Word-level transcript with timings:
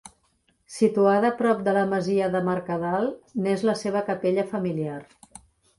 Situada 0.75 1.31
prop 1.43 1.61
de 1.69 1.75
la 1.77 1.85
masia 1.93 2.31
de 2.37 2.43
Mercadal, 2.49 3.09
n'és 3.45 3.69
la 3.71 3.79
seva 3.85 4.07
capella 4.13 4.49
familiar. 4.57 5.03